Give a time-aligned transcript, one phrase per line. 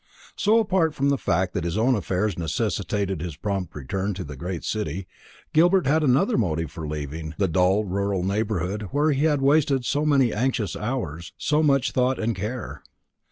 [0.35, 4.35] So, apart from the fact that his own affairs necessitated his prompt return to the
[4.35, 5.05] great city,
[5.53, 10.03] Gilbert had another motive for leaving the dull rural neighbourhood where he had wasted so
[10.03, 12.81] many anxious hours, so much thought and care.